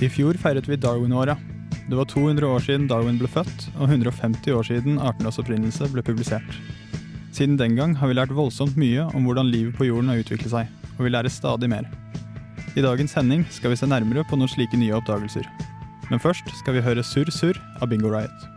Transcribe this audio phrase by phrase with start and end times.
[0.00, 1.34] I fjor feiret vi Darwin-åra.
[1.90, 6.04] Det var 200 år siden Darwin ble født, og 150 år siden artenes opprinnelse ble
[6.06, 6.54] publisert.
[7.36, 10.54] Siden den gang har vi lært voldsomt mye om hvordan livet på jorden har utviklet
[10.54, 11.84] seg, og vi lærer stadig mer.
[12.78, 15.44] I dagens sending skal vi se nærmere på noen slike nye oppdagelser.
[16.08, 18.48] Men først skal vi høre Surr Surr av Bingo Riot.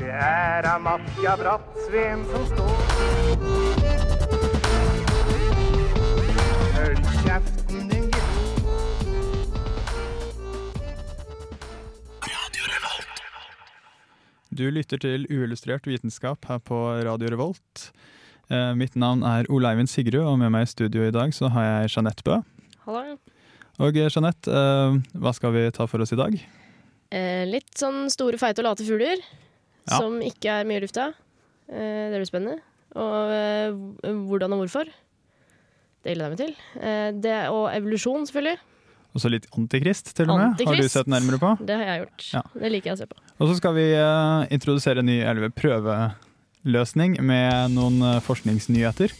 [0.00, 3.71] Det er Amatia Brattsveen som står.
[14.52, 17.86] Du lytter til uillustrert vitenskap her på Radio Revolt.
[18.52, 21.64] Eh, mitt navn er Oleivind Sigrud, og med meg i studio i dag så har
[21.68, 22.36] jeg Jeanette Bø.
[22.84, 23.16] Hallo.
[23.80, 26.36] Og eh, Jeanette, eh, hva skal vi ta for oss i dag?
[27.12, 29.22] Eh, litt sånn store, feite og late fugler
[29.88, 29.96] Ja.
[29.98, 31.08] som ikke er mye i lufta.
[31.72, 32.60] Det blir spennende.
[32.94, 34.90] Og hvordan og hvorfor.
[36.04, 36.54] Det gleder jeg meg til.
[37.24, 38.58] Det, og evolusjon, selvfølgelig.
[39.12, 40.60] Og så litt Antikrist, til og med.
[40.64, 41.52] Har du sett nærmere på?
[41.60, 42.26] Det har jeg gjort.
[42.32, 42.42] Ja.
[42.64, 43.18] Det liker jeg å se på.
[43.38, 49.12] Og så skal vi uh, introdusere en ny eller prøveløsning med noen uh, forskningsnyheter.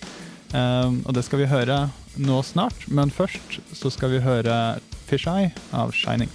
[0.52, 1.84] Uh, og det skal vi høre
[2.20, 4.56] nå snart, men først så skal vi høre
[5.08, 6.32] Fish Eye av Shining.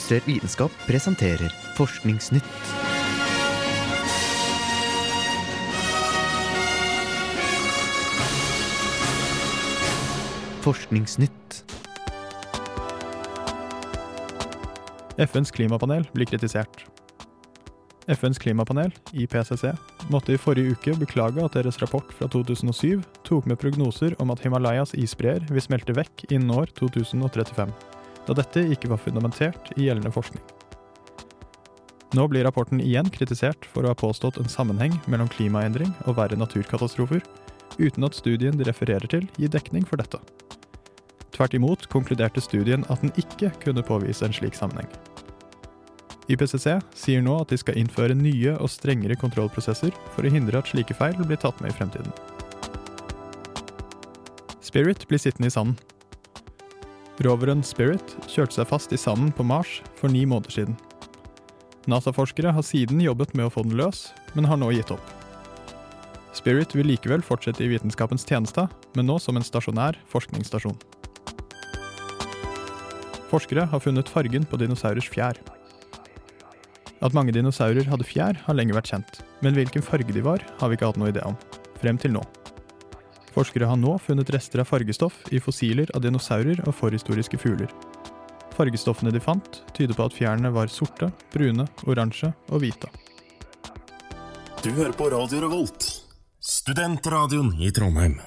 [0.00, 2.44] Uillustrert vitenskap presenterer Forskningsnytt.
[10.64, 11.64] Forskningsnytt.
[15.18, 16.86] FNs klimapanel blir kritisert.
[18.08, 19.74] FNs klimapanel, IPCC,
[20.08, 24.40] måtte i forrige uke beklage at deres rapport fra 2007 tok med prognoser om at
[24.40, 27.68] Himalayas isbreer vil smelte vekk innen år 2035,
[28.26, 30.42] da dette ikke var fundamentert i gjeldende forskning.
[32.18, 36.38] Nå blir rapporten igjen kritisert for å ha påstått en sammenheng mellom klimaendring og verre
[36.38, 37.22] naturkatastrofer,
[37.78, 40.18] uten at studien de refererer til gir dekning for dette.
[41.30, 44.90] Tvert imot konkluderte studien at den ikke kunne påvise en slik sammenheng.
[46.30, 50.70] IPCC sier nå at de skal innføre nye og strengere kontrollprosesser for å hindre at
[50.70, 52.12] slike feil blir tatt med i fremtiden.
[54.62, 55.78] Spirit blir sittende i sanden.
[57.20, 60.76] Roveren Spirit kjørte seg fast i sanden på Mars for ni måneder siden.
[61.90, 65.04] NASA-forskere har siden jobbet med å få den løs, men har nå gitt opp.
[66.32, 68.64] Spirit vil likevel fortsette i vitenskapens tjeneste,
[68.96, 70.78] men nå som en stasjonær forskningsstasjon.
[73.28, 75.36] Forskere har funnet fargen på dinosaurers fjær.
[77.04, 80.72] At mange dinosaurer hadde fjær, har lenge vært kjent, men hvilken farge de var, har
[80.72, 81.36] vi ikke hatt noe idé om.
[81.84, 82.24] Frem til nå.
[83.34, 87.70] Forskere har nå funnet rester av fargestoff i fossiler av dinosaurer og forhistoriske fugler.
[88.56, 92.90] Fargestoffene de fant, tyder på at fjærene var sorte, brune, oransje og hvite.
[94.60, 95.86] Du hører på Radio Revolt,
[96.42, 98.18] studentradioen i Trondheim.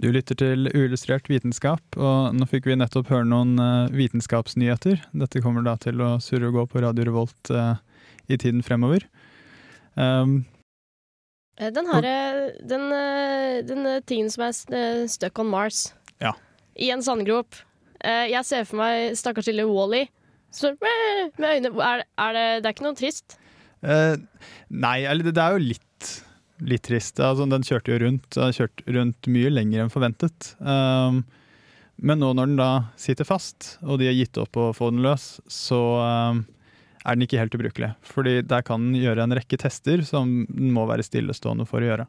[0.00, 5.02] Du lytter til Uillustrert vitenskap, og nå fikk vi nettopp høre noen eh, vitenskapsnyheter.
[5.12, 7.74] Dette kommer da til å surre og gå på Radio Revolt eh,
[8.32, 9.04] i tiden fremover.
[9.92, 10.46] Um,
[11.60, 15.92] Den her, eh, den, eh, den eh, tingen som er eh, stuck on Mars.
[16.22, 16.32] Ja.
[16.80, 17.54] I en sandgrop.
[18.02, 20.06] Eh, Jeg ser for meg stakkars lille Wally.
[20.52, 23.36] Så, eh, med øyne er, er det, det er ikke noe trist?
[23.82, 24.16] eh,
[24.70, 26.10] nei, eller det, er jo litt,
[26.62, 27.20] litt trist.
[27.20, 30.52] Altså, den kjørte jo rundt, den har kjørt rundt mye lenger enn forventet.
[30.60, 31.22] Um,
[32.02, 35.02] men nå når den da sitter fast, og de har gitt opp å få den
[35.04, 36.44] løs, så um,
[37.02, 37.92] er den ikke helt ubrukelig.
[38.06, 41.90] Fordi der kan den gjøre en rekke tester som den må være stillestående for å
[41.90, 42.08] gjøre.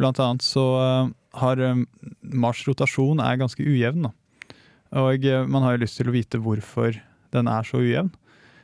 [0.00, 1.86] Blant annet så uh, har um,
[2.22, 4.08] Mars rotasjon er ganske ujevn.
[4.08, 4.12] Da.
[5.02, 6.96] Og uh, man har jo lyst til å vite hvorfor
[7.34, 8.12] den er så ujevn.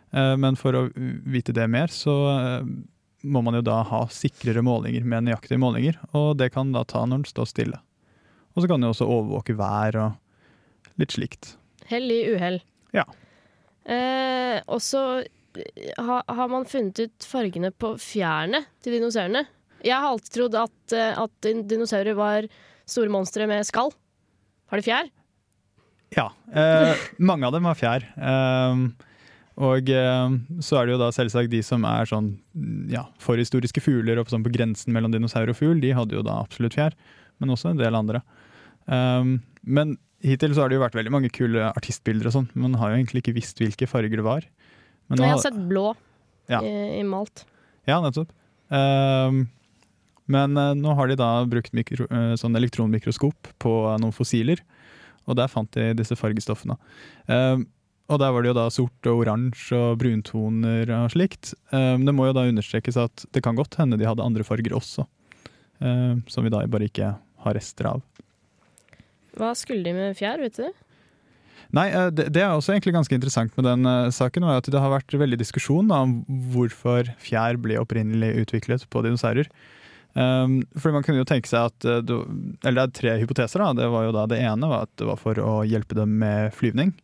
[0.09, 0.81] Men for å
[1.29, 2.15] vite det mer, så
[3.29, 5.99] må man jo da ha sikrere målinger med nøyaktige målinger.
[6.17, 7.81] Og det kan da ta når den står stille.
[8.55, 11.53] Og så kan den jo også overvåke vær og litt slikt.
[11.89, 12.61] Hell i uhell.
[12.97, 13.05] Ja.
[13.89, 15.29] Eh, og så eh,
[15.99, 19.45] ha, har man funnet ut fargene på fjærene til dinosaurene.
[19.85, 22.49] Jeg har alltid trodd at, eh, at dinosaurer var
[22.89, 23.93] store monstre med skall.
[24.69, 25.11] Har de fjær?
[26.17, 26.31] Ja.
[26.53, 28.07] Eh, mange av dem har fjær.
[28.17, 28.83] Eh,
[29.59, 32.33] og eh, så er det jo da selvsagt de som er sånn
[32.91, 36.39] ja, forhistoriske fugler og sånn på grensen mellom dinosaur og fugl, de hadde jo da
[36.45, 36.95] absolutt fjær.
[37.43, 38.23] Men også en del andre.
[38.87, 42.49] Um, men hittil så har det jo vært veldig mange kule artistbilder og sånn.
[42.59, 44.47] Man har jo egentlig ikke visst hvilke farger det var.
[45.09, 45.87] Men nå Jeg har sett blå
[46.49, 46.61] Ja.
[46.65, 47.45] i, i malt.
[47.89, 48.31] Ja, nettopp.
[48.69, 49.47] Um,
[50.29, 54.61] men uh, nå har de da brukt mikro, uh, sånn elektronmikroskop på noen fossiler,
[55.29, 56.77] og der fant de disse fargestoffene.
[57.29, 57.67] Um,
[58.09, 61.53] og der var det jo da sort og oransje og bruntoner og slikt.
[61.73, 64.77] Um, det må jo da understrekes at det kan godt hende de hadde andre farger
[64.77, 65.05] også,
[65.79, 67.13] som vi da bare ikke
[67.45, 68.01] har rester av.
[69.39, 70.73] Hva skulle de med fjær, vet du?
[71.77, 74.71] Nei, eh, det, det er også egentlig ganske interessant med den eh, saken, var at
[74.73, 76.23] det har vært veldig diskusjon da, om
[76.53, 79.51] hvorfor fjær ble opprinnelig utviklet på dinosaurer.
[80.19, 82.15] Um, for man kunne jo tenke seg at du,
[82.67, 83.61] Eller det er tre hypoteser.
[83.61, 86.17] da, det var jo da Det ene var at det var for å hjelpe dem
[86.19, 86.95] med flyvning.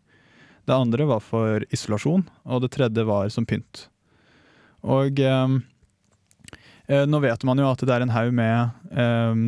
[0.64, 3.84] Det andre var for isolasjon, og det tredje var som pynt.
[4.82, 5.60] Og um,
[6.88, 9.44] nå vet man jo at det er en haug med um,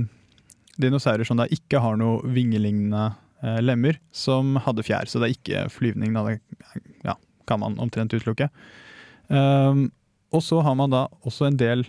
[0.76, 3.14] dinosaurer som da ikke har noe vingelignende
[3.62, 5.10] lemmer, som hadde fjær.
[5.10, 6.24] Så det er ikke flyvning, da.
[6.24, 7.16] Det ja,
[7.48, 8.48] kan man omtrent utelukke.
[9.28, 9.90] Um,
[10.34, 11.84] og så har man da også en del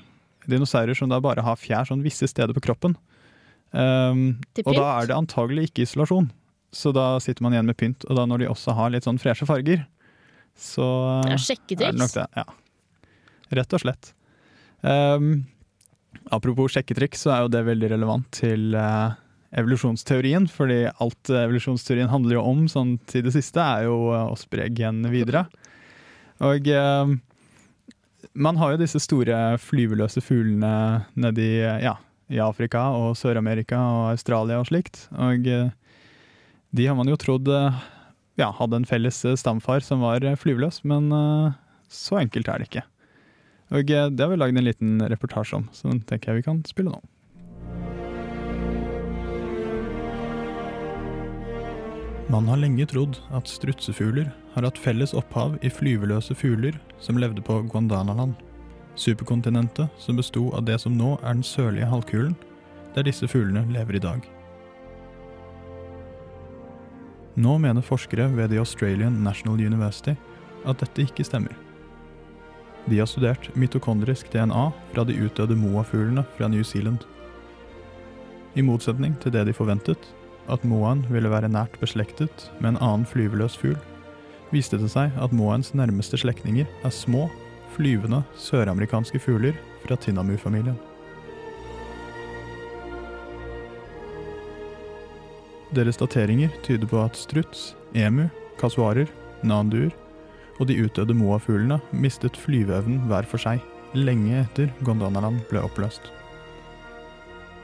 [0.48, 2.96] dinosaurer som da bare har fjær sånn visse steder på kroppen.
[3.72, 6.30] Um, og da er det antagelig ikke isolasjon.
[6.76, 8.06] Så da sitter man igjen med pynt.
[8.08, 9.86] Og da når de også har litt sånn freshe farger,
[10.58, 10.86] så
[11.28, 12.26] Ja, er det nok det.
[12.36, 12.46] Ja.
[13.60, 14.12] Rett og slett.
[14.82, 15.46] Um,
[16.34, 19.16] apropos sjekketriks, så er jo det veldig relevant til eh,
[19.56, 20.48] evolusjonsteorien.
[20.52, 24.70] Fordi alt evolusjonsteorien handler jo om sånn til det siste, er jo eh, å spre
[24.74, 25.48] genene videre.
[26.44, 27.16] Og eh,
[28.38, 31.96] man har jo disse store flyveløse fuglene nedi eh, ja,
[32.34, 35.06] i Afrika og Sør-Amerika og Australia og slikt.
[35.16, 35.72] Og eh,
[36.76, 37.86] de har man jo trodd eh,
[38.38, 41.58] ja, hadde en felles stamfar som var flyveløs, men eh,
[41.90, 42.88] så enkelt er det ikke.
[43.76, 46.62] Og det har vi lagd en liten reportasje om, så den tenker jeg vi kan
[46.70, 47.02] spille nå.
[52.28, 57.40] Man har lenge trodd at strutsefugler har hatt felles opphav i flyveløse fugler som levde
[57.40, 58.34] på Guandanaland,
[59.00, 62.36] superkontinentet som besto av det som nå er den sørlige halvkulen,
[62.98, 64.28] der disse fuglene lever i dag.
[67.40, 70.18] Nå mener forskere ved The Australian National University
[70.68, 71.56] at dette ikke stemmer.
[72.92, 77.08] De har studert mitokondrisk DNA fra de utdødde moafuglene fra New Zealand.
[78.56, 80.02] I motsetning til det de forventet,
[80.52, 83.78] at moaen ville være nært beslektet med en annen flyveløs fugl,
[84.54, 87.28] viste det seg at moaens nærmeste slektninger er små,
[87.76, 90.78] flyvende søramerikanske fugler fra tinnamu-familien.
[95.76, 98.30] Deres dateringer tyder på at struts, emu,
[98.60, 99.10] kasuarer,
[99.44, 99.92] nanduer
[100.58, 103.60] og de utdødde moafuglene mistet flyveevnen hver for seg,
[103.94, 106.08] lenge etter Gondanaland ble oppløst.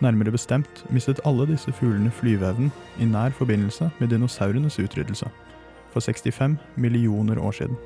[0.03, 5.29] Nærmere bestemt mistet alle disse fuglene flyveevnen i nær forbindelse med dinosaurenes utryddelse,
[5.93, 7.77] for 65 millioner år siden.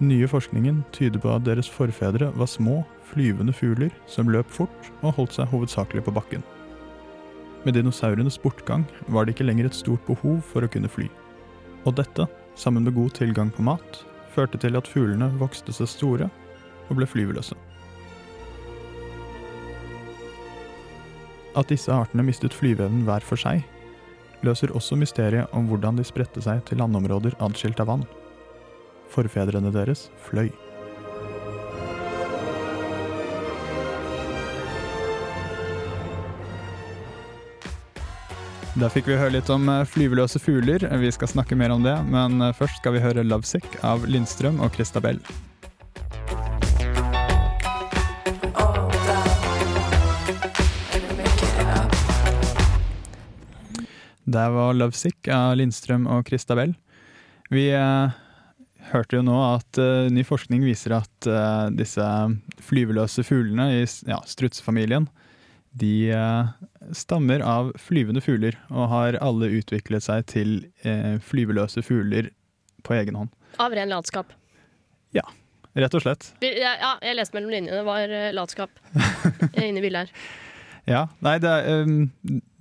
[0.00, 5.16] Nye forskningen tyder på at deres forfedre var små, flyvende fugler som løp fort og
[5.16, 6.44] holdt seg hovedsakelig på bakken.
[7.64, 11.08] Med dinosaurenes bortgang var det ikke lenger et stort behov for å kunne fly.
[11.86, 14.04] Og dette, sammen med god tilgang på mat,
[14.34, 16.30] førte til at fuglene vokste seg store
[16.88, 17.56] og ble flyveløse.
[21.56, 23.64] At disse artene mistet flyveevnen hver for seg,
[24.46, 28.06] løser også mysteriet om hvordan de spredte seg til landområder adskilt av vann.
[29.12, 30.50] Forfedrene deres fløy.
[38.78, 40.84] Da fikk vi høre litt om eh, flyveløse fugler.
[41.02, 44.60] Vi skal snakke mer om det, men eh, først skal vi høre 'Lovesick' av Lindstrøm
[44.62, 45.18] og Christabel.
[54.28, 56.74] Der var 'Lovesick' av Lindstrøm og Christabel.
[57.48, 58.10] Vi eh,
[58.92, 62.04] hørte jo nå at eh, ny forskning viser at eh, disse
[62.60, 65.08] flyveløse fuglene i ja, strutsefamilien
[65.78, 66.46] de eh,
[66.92, 70.54] stammer av flyvende fugler og har alle utviklet seg til
[70.84, 72.30] eh, flyveløse fugler
[72.84, 73.32] på egen hånd.
[73.56, 74.32] Av ren latskap.
[75.16, 75.24] Ja,
[75.78, 76.24] Rett og slett.
[76.42, 77.76] Ja, jeg leste mellom linjene.
[77.78, 78.80] Det var eh, latskap
[79.62, 80.28] inne i bildet her.
[80.88, 81.52] Ja, nei, det,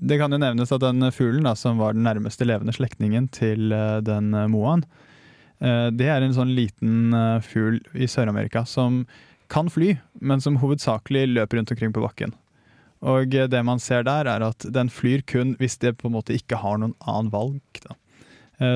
[0.03, 3.71] det kan jo nevnes at den fuglen da, som var den nærmeste levende slektningen til
[3.71, 4.83] eh, den eh, moaen,
[5.63, 7.15] eh, det er en sånn liten
[7.45, 9.05] fugl i Sør-Amerika som
[9.47, 12.35] kan fly, men som hovedsakelig løper rundt omkring på bakken.
[13.07, 16.35] Og det man ser der, er at den flyr kun hvis det på en måte
[16.35, 17.61] ikke har noen annen valg.
[17.85, 17.93] Da.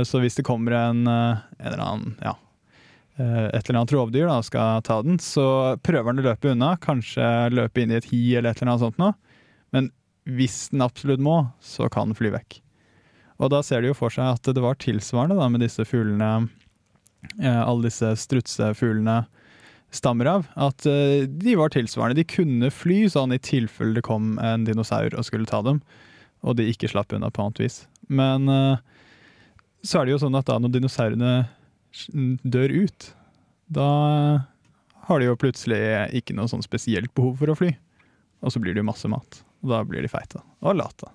[0.05, 2.35] Så hvis det kommer en, en eller annen, ja,
[3.17, 7.25] et eller annet rovdyr da, skal ta den, så prøver den å løpe unna, kanskje
[7.51, 9.17] løpe inn i et hi eller et eller annet sånt noe.
[9.75, 9.89] Men
[10.29, 12.59] hvis den absolutt må, så kan den fly vekk.
[13.41, 16.49] Og da ser de jo for seg at det var tilsvarende da, med disse fuglene,
[17.41, 19.23] eh, alle disse strutsefuglene
[19.91, 22.21] stammer av, at eh, de var tilsvarende.
[22.21, 25.81] De kunne fly sånn i tilfelle det kom en dinosaur og skulle ta dem,
[26.45, 27.81] og de ikke slapp unna på annet vis.
[28.13, 28.77] Men eh,
[29.81, 31.33] så er det jo sånn at da når dinosaurene
[32.45, 33.09] dør ut,
[33.73, 33.89] da
[35.07, 35.79] har de jo plutselig
[36.15, 37.71] ikke noe sånn spesielt behov for å fly.
[38.45, 39.41] Og så blir det jo masse mat.
[39.61, 41.09] Og da blir de feite og late.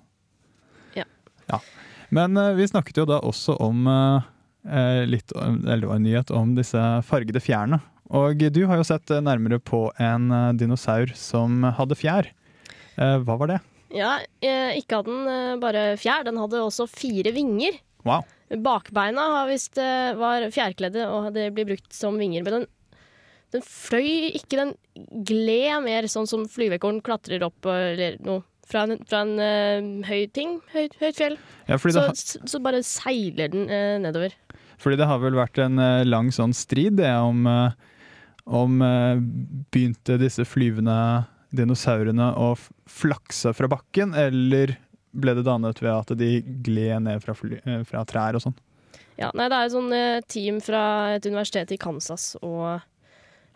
[0.97, 1.07] Ja.
[1.50, 1.61] ja.
[2.15, 6.81] Men uh, vi snakket jo da også om eh, litt, eller en nyhet om disse
[7.07, 7.81] fargede fjærene.
[8.15, 12.29] Og du har jo sett nærmere på en dinosaur som hadde fjær.
[12.95, 13.59] Uh, Hva var det?
[13.95, 17.79] Ja, ikke hadde den bare fjær, den hadde også fire vinger.
[18.07, 18.26] Wow.
[18.62, 22.45] Bakbeina har visst var fjærkledde, og det blir brukt som vinger.
[22.47, 22.67] Men den,
[23.57, 24.75] den fløy ikke, den
[25.27, 28.45] gled mer sånn som flyvekorn klatrer opp eller noe.
[28.67, 31.37] Fra en, fra en uh, høy ting, høyt, høyt fjell.
[31.69, 34.35] Ja, Så, det, har- så, bare seiler den uh, nedover.
[34.83, 37.47] fordi det har vel vært en uh, lang sånn strid det om,
[38.47, 38.75] om
[39.71, 40.97] begynte disse flyvende
[41.57, 42.51] dinosaurene å
[42.91, 44.75] flakse fra bakken, eller
[45.17, 48.59] ble det dannet ved at de gled ned fra, fly, fra trær og sånn?
[49.17, 49.95] Ja, nei, det er et sånn
[50.29, 50.83] team fra
[51.15, 52.83] et universitet i Kansas og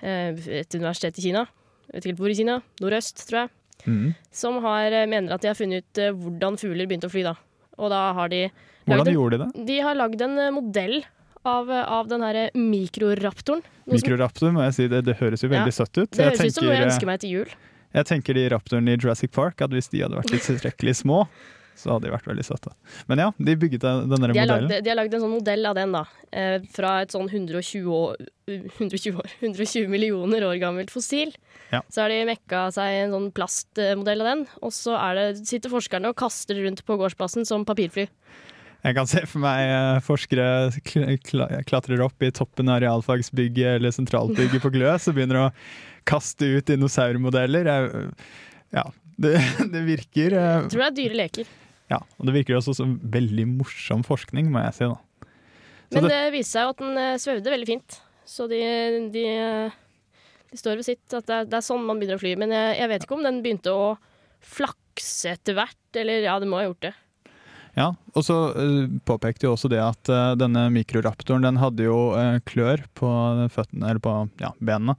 [0.02, 1.46] et universitet i Kina.
[1.90, 2.56] Jeg vet ikke helt hvor i Kina.
[2.80, 3.50] Nordøst, tror jeg.
[3.86, 4.10] mm.
[4.32, 7.24] Som har, eh, mener at de har funnet ut eh, hvordan fugler begynte å fly.
[7.26, 7.34] da.
[7.80, 8.44] Og da har de
[8.86, 9.64] Hvordan en, gjorde de det?
[9.68, 11.00] De har lagd en eh, modell
[11.44, 13.62] av, eh, av den her mikroraptoren.
[13.90, 16.10] Mikroraptor, må jeg si, det, det høres jo veldig Ja, søtt ut.
[16.14, 17.54] Det høres ut som noe jeg eh, ønsker meg til jul.
[17.96, 21.24] Jeg tenker de raptorene i Jurassic Park, at hvis de hadde vært litt tilstrekkelig små,
[21.80, 22.72] så hadde de vært veldig søte.
[23.10, 24.68] Men ja, de bygget denne De modellen.
[24.68, 26.04] lagd, de har lagd en sånn modell av den, da.
[26.30, 28.20] Eh, fra et sånn 120 år,
[28.50, 31.32] 120 år 120 millioner år gammelt fossil.
[31.70, 31.82] Ja.
[31.90, 35.72] Så har de mekka seg en sånn plastmodell av den, og så er det, sitter
[35.72, 38.08] forskerne og kaster rundt på gårdsplassen som papirfly.
[38.80, 40.46] Jeg kan se for meg eh, forskere
[40.88, 45.50] kl kla klatrer opp i toppen av realfagsbygget eller sentralbygget på Glø, så begynner å
[46.08, 47.68] kaste ut dinosaurmodeller.
[48.72, 48.86] Ja,
[49.20, 49.36] det,
[49.72, 51.56] det virker eh, Jeg tror det er dyre leker.
[51.90, 54.84] Ja, og det virker også som veldig morsom forskning, må jeg si.
[54.86, 55.26] da.
[55.90, 58.00] Så Men det- det viste seg jo at den eh, svevde veldig fint.
[58.24, 58.60] Så de,
[59.10, 59.70] de, eh,
[60.52, 61.02] de står ved sitt.
[61.12, 62.36] At det er, det er sånn man begynner å fly.
[62.38, 63.96] Men jeg, jeg vet ikke om den begynte å
[64.40, 65.76] flakse etter hvert.
[65.98, 66.94] Eller ja, det må ha gjort det.
[67.74, 70.04] Ja, og så eh, påpekte jo også det at
[70.38, 71.98] denne mikroraptoren den hadde jo
[72.46, 73.10] klør på
[73.50, 74.94] føttene, eller på ja, benene,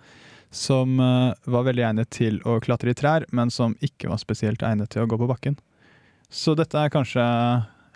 [0.51, 4.89] som var veldig egnet til å klatre i trær, men som ikke var spesielt egnet
[4.91, 5.55] til å gå på bakken.
[6.31, 7.23] Så dette er kanskje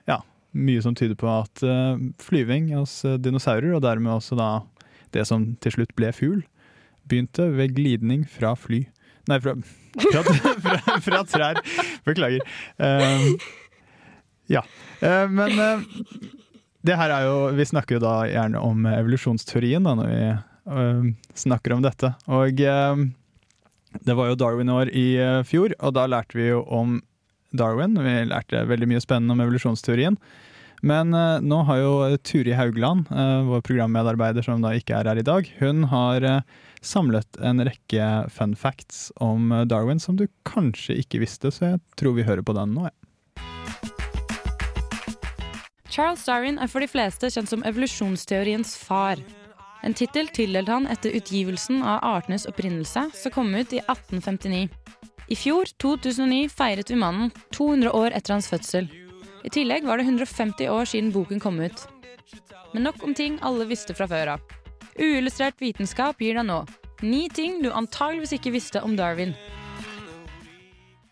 [0.10, 0.20] ja,
[0.52, 4.50] mye som tyder på at eh, flyving hos eh, dinosaurer, og dermed også da
[5.16, 6.42] det som til slutt ble fugl,
[7.08, 8.82] begynte ved glidning fra fly.
[9.32, 9.56] Nei, fra,
[10.12, 10.24] fra,
[10.66, 11.62] fra, fra trær.
[12.06, 12.44] Beklager.
[12.76, 13.38] Um,
[14.52, 14.66] ja.
[15.00, 15.56] Uh, men
[16.86, 21.74] det her er jo Vi snakker jo da gjerne om evolusjonsteorien da, når vi snakker
[21.74, 22.12] om dette.
[22.30, 22.60] Og
[24.06, 25.08] det var jo Darwin-år i
[25.48, 27.00] fjor, og da lærte vi jo om
[27.60, 27.98] Darwin.
[28.00, 30.20] Vi lærte veldig mye spennende om evolusjonsteorien.
[30.86, 31.94] Men eh, nå har jo
[32.28, 36.44] Turi Haugland, eh, vår programmedarbeider som da ikke er her i dag, hun har eh,
[36.86, 41.82] samlet en rekke fun facts om eh, Darwin som du kanskje ikke visste, så jeg
[41.98, 42.90] tror vi hører på den nå.
[42.90, 42.96] Ja.
[45.96, 49.22] Charles Darwin er for de fleste kjent som evolusjonsteoriens far.
[49.86, 54.68] En tittel tildelt han etter utgivelsen av Artenes opprinnelse, som kom ut i 1859.
[55.28, 58.90] I fjor, 2009, feiret vi mannen 200 år etter hans fødsel.
[59.46, 61.86] I tillegg var det 150 år siden boken kom ut.
[62.74, 64.58] Men nok om ting alle visste fra før av.
[64.96, 66.64] Uillustrert vitenskap gir deg nå
[67.04, 69.34] ni ting du antageligvis ikke visste om Darwin.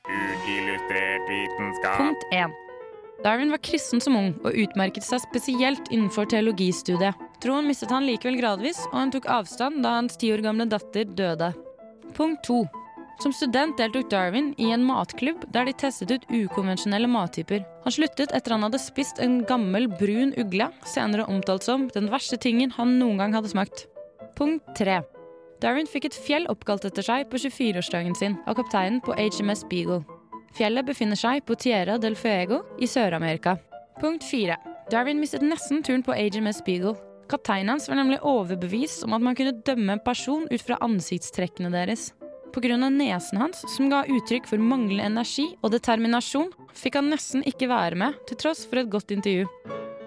[0.08, 1.98] Uillustrert vitenskap.
[1.98, 2.53] Punkt 1.
[3.24, 7.20] Darwin var kristen som ung og utmerket seg spesielt innenfor teologistudiet.
[7.43, 11.08] Troen mistet han likevel gradvis, og han tok avstand da hans ti år gamle datter
[11.08, 11.53] døde.
[12.17, 12.63] Punkt 2.
[13.22, 17.62] Som student deltok Darwin i en matklubb der de testet ut ukonvensjonelle mattyper.
[17.86, 22.39] Han sluttet etter han hadde spist en gammel, brun ugle, senere omtalt som den verste
[22.41, 23.86] tingen han noen gang hadde smakt.
[24.38, 25.01] Punkt 3.
[25.63, 30.01] Darwin fikk et fjell oppkalt etter seg på 24-årsdagen sin av kapteinen på HMS Beagle.
[30.58, 33.55] Fjellet befinner seg på Tierra del Fuego i Sør-Amerika.
[34.01, 34.58] Punkt 4.
[34.91, 36.98] Darwin mistet nesten turen på HMS Beagle.
[37.32, 41.72] Kapteinen hans var nemlig overbevist om at man kunne dømme en person ut fra ansiktstrekkene
[41.74, 42.12] deres.
[42.54, 42.78] Pga.
[42.78, 47.96] nesen hans, som ga uttrykk for manglende energi og determinasjon, fikk han nesten ikke være
[47.96, 49.48] med, til tross for et godt intervju.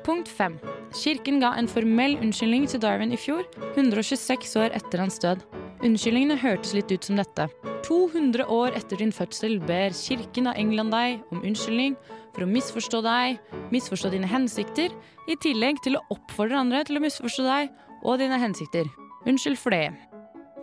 [0.06, 0.58] Punkt 5.
[0.94, 3.42] Kirken ga en formell unnskyldning til Darwin i fjor,
[3.74, 5.42] 126 år etter hans død.
[5.84, 7.48] Unnskyldningene hørtes litt ut som dette.
[7.86, 11.96] 200 år etter din fødsel ber kirken av England deg om unnskyldning
[12.34, 13.40] for å misforstå deg,
[13.74, 14.94] misforstå dine hensikter,
[15.26, 18.88] i tillegg til å oppfordre andre til å misforstå deg og dine hensikter.
[19.26, 19.90] Unnskyld for det.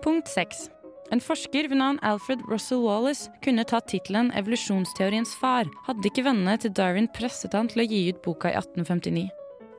[0.03, 0.69] Punkt 6.
[1.13, 6.55] En forsker ved navn Alfred Russell Wallace kunne tatt tittelen 'Evolusjonsteoriens far', hadde ikke vennene
[6.57, 9.29] til Darwin presset han til å gi ut boka i 1859.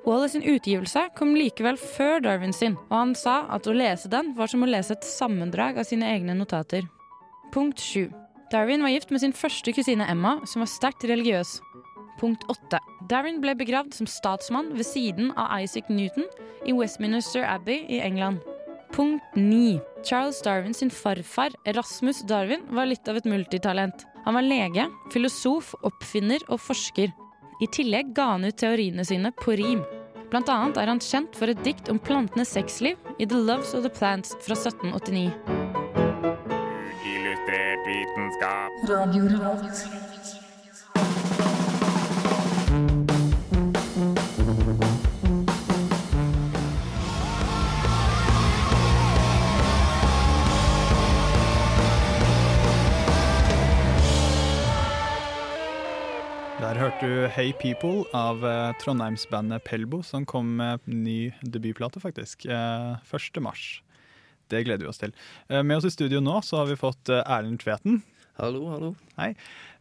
[0.06, 4.34] Wallace sin utgivelse kom likevel før Darwin sin, og han sa at å lese den
[4.38, 6.86] var som å lese et sammendrag av sine egne notater.
[7.50, 8.12] Punkt 7.
[8.52, 11.58] Darwin var gift med sin første kusine Emma, som var sterkt religiøs.
[12.20, 12.78] Punkt 8.
[13.10, 16.30] Darwin ble begravd som statsmann ved siden av Isaac Newton
[16.64, 18.53] i Westminster Abbey i England.
[18.94, 19.80] Punkt 9.
[20.04, 24.04] Charles Darwin sin farfar, Erasmus Darwin, var litt av et multitalent.
[24.24, 27.10] Han var lege, filosof, oppfinner og forsker.
[27.58, 29.82] I tillegg ga han ut teoriene sine på rim.
[30.30, 33.82] Blant annet er han kjent for et dikt om plantenes sexliv i The Loves of
[33.82, 35.26] the Plants fra 1789.
[37.02, 38.82] Illustrert vitenskap.
[38.94, 40.13] Radio hørte
[57.34, 62.44] Hey People av eh, Trondheimsbandet Pelbo, som kom med ny debutplate, faktisk.
[62.46, 63.40] eh, 1.
[63.42, 63.82] mars.
[64.52, 65.14] Det gleder vi oss til.
[65.48, 68.02] Eh, med oss i studio nå så har vi fått eh, Erlend Tveten.
[68.38, 68.92] Hallo, hallo.
[69.18, 69.32] Hei.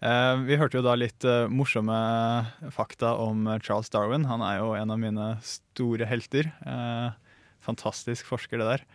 [0.02, 2.00] Eh, vi hørte jo da litt eh, morsomme
[2.74, 4.26] fakta om eh, Charles Darwin.
[4.30, 6.50] Han er jo en av mine store helter.
[6.66, 8.88] Eh, fantastisk forsker, det der.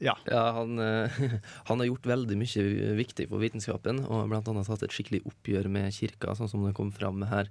[0.00, 0.16] Ja.
[0.24, 1.10] Ja, han, eh,
[1.68, 5.68] han har gjort veldig mye viktig for vitenskapen, og blant annet hatt et skikkelig oppgjør
[5.72, 7.50] med kirka, sånn som det kom fram her.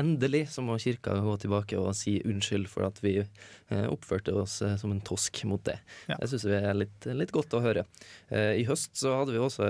[0.00, 4.60] Endelig så må kirka gå tilbake og si unnskyld for at vi eh, oppførte oss
[4.64, 5.76] eh, som en tosk mot det.
[6.08, 6.16] Ja.
[6.16, 7.84] Det syns vi er litt, litt godt å høre.
[8.32, 9.66] I høst så hadde vi også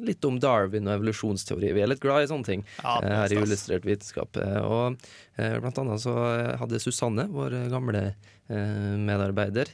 [0.00, 1.74] litt om Darwin og evolusjonsteori.
[1.76, 3.40] Vi er litt glad i sånne ting Ja, det her i.
[3.42, 4.38] Illustrert vitenskap.
[4.64, 4.96] Og
[5.36, 6.14] blant annet så
[6.62, 8.06] hadde Susanne, vår gamle
[8.48, 9.68] medarbeider,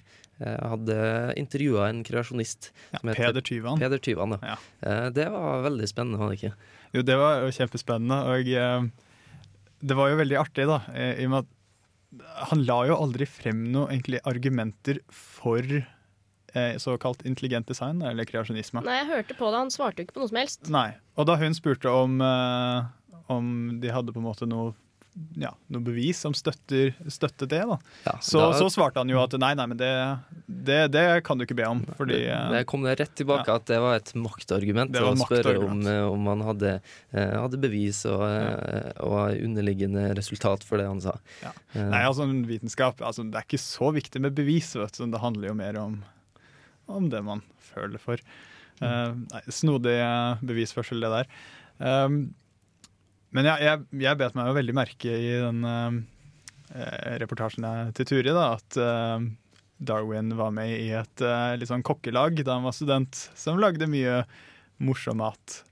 [0.73, 0.97] hadde
[1.41, 3.81] intervjua en kreasjonist ja som heter Peder Tyvan.
[3.83, 4.37] Peder Tyvan.
[4.43, 4.57] Ja.
[4.83, 6.53] Eh, Det var veldig spennende, var det ikke?
[6.97, 8.87] Jo, det var jo kjempespennende, og eh,
[9.83, 11.59] det var jo veldig artig, da, eh, i og med at
[12.53, 18.83] han la jo aldri frem noen egentlig argumenter for eh, såkalt intelligent design, eller kreasjonisme.
[18.85, 19.63] Nei, jeg hørte på det.
[19.63, 20.69] Han svarte jo ikke på noe som helst.
[20.69, 20.91] Nei.
[21.17, 23.49] Og da hun spurte om, eh, om
[23.81, 24.75] de hadde på en måte noe,
[25.37, 27.77] ja, noe bevis som støtter, støtter det, da.
[28.07, 29.91] Ja, Så, da- så svarte han jo at nei, nei, men det,
[30.47, 33.67] det, det kan du ikke be om, fordi eh, det kom det rett tilbake at
[33.69, 36.75] det var et maktargument var å spørre om, eh, om han hadde,
[37.13, 38.57] eh, hadde bevis og, ja.
[39.05, 41.19] og underliggende resultat for det han sa.
[41.45, 41.53] Ja.
[41.77, 45.05] Eh, Nei, altså en vitenskap altså, Det er ikke så viktig med bevis, vet du.
[45.13, 45.99] Det handler jo mer om,
[46.89, 48.21] om det man føler for.
[48.83, 51.35] Eh, nei, snodig eh, bevisførsel, det der.
[51.83, 52.23] Um,
[53.33, 57.67] men jeg, jeg, jeg bet meg jo veldig merke i den eh, reportasjen
[57.97, 59.27] til Turi, da, at eh,
[59.83, 63.89] Darwin var med i et eh, litt sånn kokkelag da han var student, som lagde
[63.91, 64.23] mye
[64.83, 65.63] morsom mat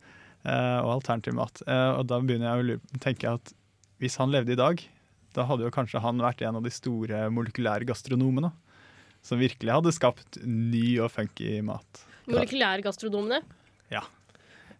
[0.45, 1.63] eh, og alternativ mat.
[1.67, 3.55] Eh, og da begynner jeg å tenke at
[4.01, 4.83] hvis han levde i dag,
[5.37, 8.51] da hadde jo kanskje han vært en av de store molekylære gastronomene.
[9.23, 12.07] Som virkelig hadde skapt ny og funky mat.
[12.25, 13.43] Molekylærgastronomene.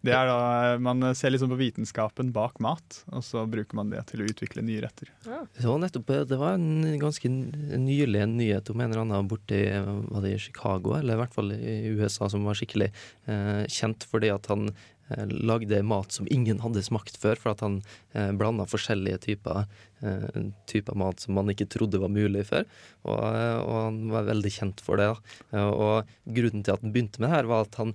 [0.01, 4.01] Det er da, Man ser liksom på vitenskapen bak mat, og så bruker man det
[4.09, 5.11] til å utvikle nye retter.
[5.27, 5.43] Ja.
[5.61, 9.59] Så nettopp eh, Det var en ganske nylig en nyhet om en eller annen borte
[9.59, 9.67] i,
[10.09, 12.89] var det i Chicago, eller i hvert fall i USA, som var skikkelig
[13.29, 17.61] eh, kjent fordi at han eh, lagde mat som ingen hadde smakt før, for at
[17.65, 17.77] han
[18.17, 19.67] eh, blanda forskjellige typer,
[20.01, 22.65] eh, typer mat som man ikke trodde var mulig før.
[23.05, 25.11] Og, eh, og han var veldig kjent for det.
[25.13, 25.37] Da.
[25.61, 27.93] Eh, Og grunnen til at han begynte med det her, var at han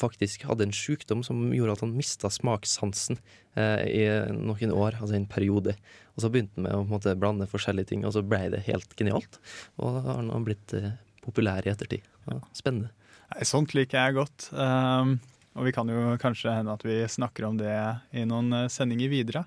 [0.00, 3.18] faktisk hadde en sykdom som gjorde at han mista smakssansen
[3.58, 4.04] eh, i
[4.36, 5.76] noen år, altså en periode.
[6.14, 8.92] Og så begynte han med å måte, blande forskjellige ting, og så ble det helt
[8.98, 9.40] genialt.
[9.80, 12.06] Og da har han blitt eh, populær i ettertid.
[12.30, 12.92] Ja, spennende.
[13.32, 14.50] Nei, sånt liker jeg godt.
[14.54, 15.16] Um,
[15.56, 17.74] og vi kan jo kanskje hende at vi snakker om det
[18.14, 19.46] i noen eh, sendinger videre.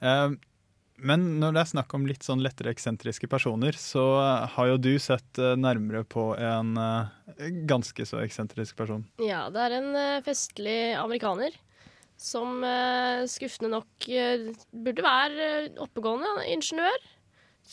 [0.00, 0.36] Um,
[0.98, 4.02] men når det er snakk om litt sånn lettere eksentriske personer, så
[4.54, 9.04] har jo du sett eh, nærmere på en eh, ganske så eksentrisk person.
[9.22, 11.54] Ja, det er en eh, festlig amerikaner
[12.18, 12.64] som
[13.30, 14.06] skuffende nok
[14.74, 15.44] burde være
[15.78, 16.96] oppegående ingeniør.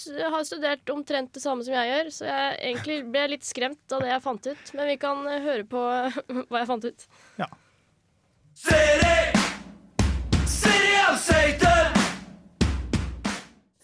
[0.06, 3.96] Jeg har studert omtrent det samme som jeg gjør, så jeg egentlig ble litt skremt
[3.98, 4.74] av det jeg fant ut.
[4.78, 5.82] Men vi kan høre på
[6.52, 7.08] hva jeg fant ut.
[7.42, 7.50] Ja.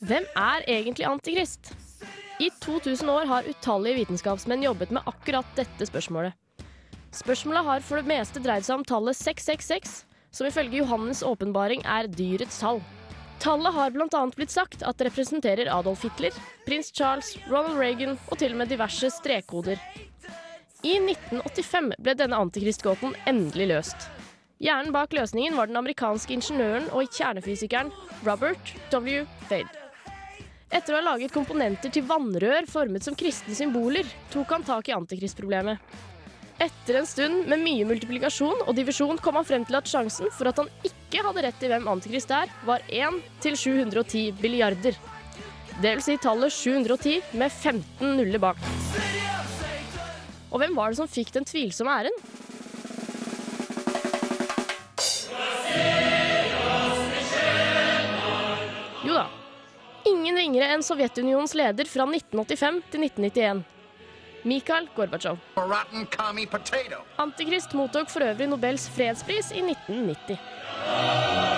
[0.01, 1.75] Hvem er egentlig antikrist?
[2.41, 6.33] I 2000 år har utallige vitenskapsmenn jobbet med akkurat dette spørsmålet.
[7.13, 9.91] Spørsmålet har for det meste dreid seg om tallet 666,
[10.33, 12.81] som ifølge Johannes' åpenbaring er dyrets tall.
[13.43, 14.21] Tallet har bl.a.
[14.33, 16.33] blitt sagt at det representerer Adolf Hitler,
[16.65, 19.77] prins Charles, Ronald Reagan og til og med diverse strekkoder.
[20.81, 24.09] I 1985 ble denne antikristgåten endelig løst.
[24.61, 27.93] Hjernen bak løsningen var den amerikanske ingeniøren og kjernefysikeren
[28.25, 29.27] Robert W.
[29.49, 29.80] Fade.
[30.71, 34.95] Etter å ha laget komponenter til vannrør formet som kristne symboler, tok han tak i
[34.95, 35.81] antikristproblemet.
[36.61, 40.47] Etter en stund med mye multiplikasjon og divisjon kom han frem til at sjansen for
[40.47, 44.95] at han ikke hadde rett i hvem antikrist er, var 1 til 710 billiarder.
[45.81, 48.61] Det vil si tallet 710 med 15 nuller bak.
[50.51, 52.15] Og hvem var det som fikk den tvilsomme æren?
[60.61, 63.63] Ingen enn Sovjetunionens leder fra 1985 til 1991.
[64.45, 65.39] Mikhail Gorbatsjov.
[67.17, 71.50] Antikrist mottok for øvrig Nobels fredspris i 1990.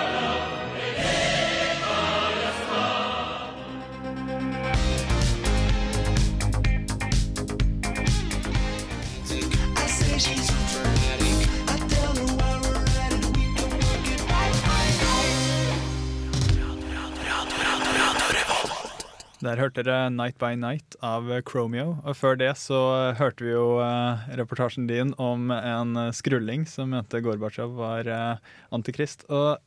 [19.44, 21.98] Der hørte dere 'Night by Night' av Chromeo.
[22.08, 22.78] Og før det så
[23.20, 28.38] hørte vi jo eh, reportasjen din om en eh, skrulling som mente Gorbatsjov var eh,
[28.72, 29.26] antikrist.
[29.28, 29.60] Og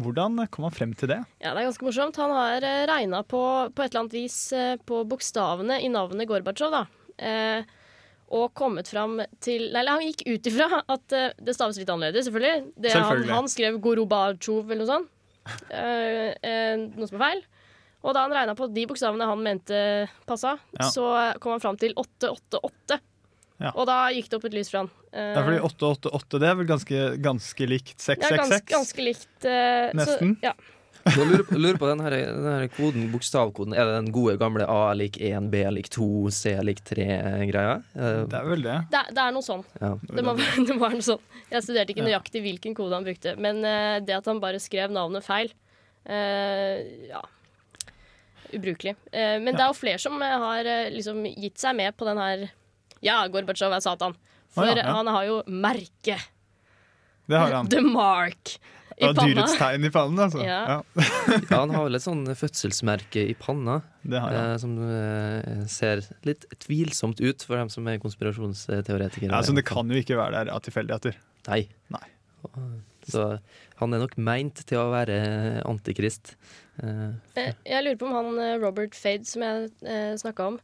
[0.00, 1.20] hvordan kom han frem til det?
[1.44, 2.16] Ja, det er ganske morsomt.
[2.16, 6.30] Han har eh, regna på, på et eller annet vis eh, på bokstavene i navnet
[6.32, 6.84] Gorbatsjov, da.
[7.20, 7.68] Eh,
[8.32, 12.30] og kommet fram til Nei, han gikk ut ifra at eh, det staves litt annerledes,
[12.30, 12.70] selvfølgelig.
[12.78, 13.34] Det, Selvfølgelig.
[13.34, 15.12] Han, han skrev Gorobatsjov eller noe sånt.
[15.68, 17.44] Eh, eh, noe som er feil.
[18.02, 19.78] Og da han regna på de bokstavene han mente
[20.26, 20.88] passa, Ja.
[20.90, 21.06] så
[21.40, 22.98] kom han fram til 888.
[23.62, 23.70] Ja.
[23.78, 24.88] Og da gikk det opp et lys for han.
[25.12, 29.28] Det er fordi 888 det er vel ganske, ganske likt ja, ganske, ganske likt.
[29.46, 30.32] Uh, Nesten.
[30.40, 30.54] Så, ja.
[31.02, 33.72] Jeg lurer, på- lurer på den her, den her koden, bokstavkoden.
[33.74, 37.80] Er det den gode gamle A lik 1, B lik 2, C lik 3-greia?
[37.92, 38.76] Det er vel det.
[38.92, 39.64] Det, er- det er noe sånn.
[39.82, 39.92] Ja.
[39.98, 41.22] Det, må, det må være noe sånn.
[41.50, 44.94] Jeg studerte ikke nøyaktig hvilken kode han brukte, men eh, det at han bare skrev
[44.94, 45.50] navnet feil
[46.06, 46.78] uh,
[47.10, 47.22] Ja.
[48.52, 48.96] Ubrukelig.
[49.12, 52.08] Eh, men det er jo flere som eh, har eh, liksom gitt seg med på
[52.08, 52.44] den her
[53.02, 54.14] Ja, Gorbatsjov er Satan.
[54.52, 54.92] For ah, ja, ja.
[54.98, 56.18] han har jo merke.
[57.26, 57.70] Det har han.
[57.72, 58.58] The mark.
[59.02, 59.24] I panna.
[59.24, 60.42] dyrets tegn i pannen, altså.
[60.44, 60.60] Ja.
[60.68, 61.06] Ja.
[61.50, 64.50] Ja, han har vel et sånn fødselsmerke i panna Det har han.
[64.52, 69.32] eh, som eh, ser litt tvilsomt ut for dem som er konspirasjonsteoretikere.
[69.32, 71.16] Ja, så det kan jo ikke være der av tilfeldigheter.
[71.48, 71.64] Nei.
[71.94, 72.04] Nei.
[73.08, 73.24] Så
[73.80, 75.16] han er nok meint til å være
[75.66, 76.36] antikrist.
[76.80, 80.56] Eh, Eh, Jeg lurer på om han eh, Robert Fade, som jeg eh, snakka om,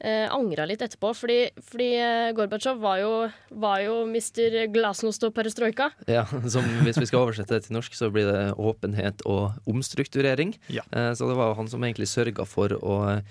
[0.00, 1.10] eh, angra litt etterpå.
[1.16, 3.12] Fordi, fordi eh, Gorbatsjov var jo,
[3.50, 4.68] var jo Mr.
[4.74, 5.90] Glasnost og perestrojka.
[6.06, 10.54] Ja, som Hvis vi skal oversette det til norsk, så blir det åpenhet og omstrukturering.
[10.68, 10.82] Ja.
[10.92, 13.22] Eh, Så det var jo han som egentlig sørga for å eh,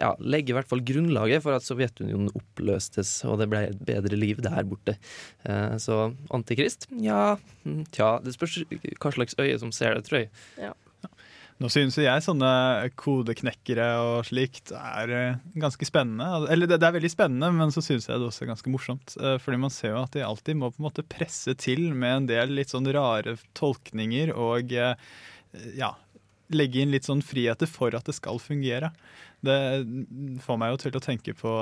[0.00, 4.16] ja, legge i hvert fall grunnlaget for at Sovjetunionen oppløstes, og det ble et bedre
[4.16, 4.96] liv der borte.
[5.44, 6.86] Eh, Så antikrist?
[6.96, 8.62] Ja, mm, tja, det spørs
[9.02, 10.72] hva slags øye som ser det, tror jeg.
[11.62, 12.50] Nå synes jeg sånne
[12.98, 16.48] kodeknekkere og slikt er eh, ganske spennende.
[16.50, 19.14] Eller det, er veldig spennende, men så synes jeg det også er ganske morsomt.
[19.20, 22.16] eh, Fordi man ser jo at de alltid må på en måte presse til med
[22.16, 24.98] en del litt sånn rare tolkninger og eh,
[25.78, 25.92] ja,
[26.50, 28.90] legge inn litt sånn friheter for at det skal fungere.
[29.44, 29.56] Det
[30.42, 31.52] får meg jo til å tenke på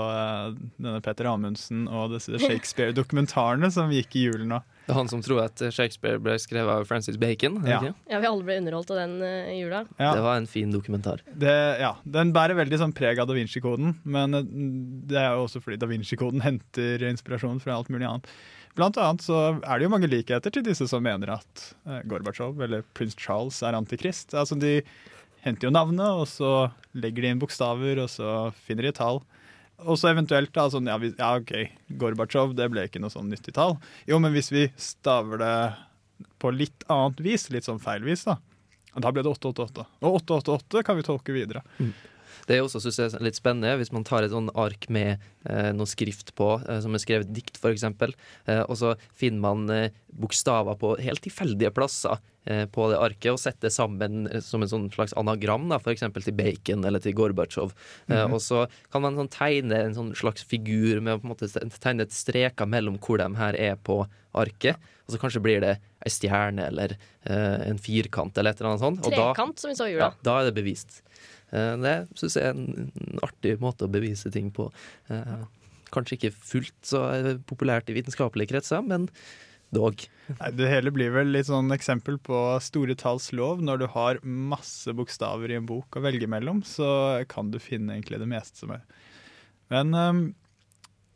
[0.79, 4.65] denne Peter Amundsen og disse Shakespeare-dokumentarene som gikk i julen nå.
[4.83, 7.61] Det er han som tror at Shakespeare ble skrevet av Francis Bacon.
[7.69, 7.79] Ja.
[8.11, 9.85] Ja, vi alle ble underholdt av den eh, i jula.
[9.99, 10.15] Ja.
[10.17, 11.23] Det var en fin dokumentar.
[11.27, 14.49] Det, ja, Den bærer veldig sånn preg av da Vinci-koden, men eh,
[15.13, 18.27] det er jo også fordi da Vinci-koden henter inspirasjon fra alt mulig annet.
[18.75, 22.63] Blant annet så er det jo mange likheter til disse som mener at eh, Gorbatsjov
[22.65, 24.33] eller prins Charles er antikrist.
[24.35, 24.79] Altså De
[25.45, 29.21] henter jo navnet, og så legger de inn bokstaver, og så finner de tall.
[29.83, 31.53] Og så eventuelt da, sånn, ja, vi, ja OK,
[32.01, 33.77] Gorbatsjov, det ble ikke noe sånn nyttig tall.
[34.09, 35.57] Jo, men hvis vi staver det
[36.43, 38.39] på litt annet vis, litt sånn feil vis, da,
[38.95, 39.87] da ble det 888.
[40.03, 41.65] Og 888 kan vi tolke videre.
[42.49, 45.71] Det er også synes jeg, litt spennende hvis man tar et sånn ark med eh,
[45.77, 49.95] noe skrift på, eh, som er skrevet dikt f.eks., eh, og så finner man eh,
[50.11, 52.19] bokstaver på helt tilfeldige plasser
[52.67, 56.01] på det arket og sette sammen eh, som en sånn slags anagram, da, f.eks.
[56.25, 57.73] til Bacon eller til Gorbatsjov.
[58.09, 58.35] Eh, Mhm.
[58.35, 61.79] og så kan man sånn tegne en sånn slags figur med å på en måte
[61.79, 64.77] tegne et streker mellom hvor de her er på arket.
[65.07, 66.97] Og så kanskje blir det ei stjerne eller
[67.29, 69.07] uh, en firkant eller et eller annet sånt.
[69.07, 71.03] Og da- Trekant, som vi så i ja, da er det bevist.
[71.53, 74.71] Uh, Det syns jeg er en en artig måte å bevise ting på.
[75.11, 75.45] Uh,
[75.93, 79.11] Kanskje ikke fullt så eh, populært i vitenskapelige kretser, men
[79.73, 80.05] dog.
[80.39, 83.63] Nei, det hele blir vel litt sånn eksempel på store talls lov.
[83.65, 87.97] Når du har masse bokstaver i en bok å velge mellom, så kan du finne
[87.97, 88.85] egentlig det meste som er.
[89.73, 90.23] Men um,